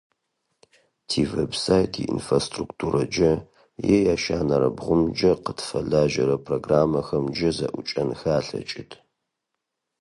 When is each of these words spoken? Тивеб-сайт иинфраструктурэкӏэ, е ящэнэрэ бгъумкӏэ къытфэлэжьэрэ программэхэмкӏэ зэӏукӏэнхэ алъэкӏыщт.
Тивеб-сайт 1.07 1.93
иинфраструктурэкӏэ, 2.03 3.31
е 3.95 3.97
ящэнэрэ 4.13 4.69
бгъумкӏэ 4.75 5.31
къытфэлэжьэрэ 5.45 6.35
программэхэмкӏэ 6.45 7.49
зэӏукӏэнхэ 7.57 8.29
алъэкӏыщт. 8.37 8.91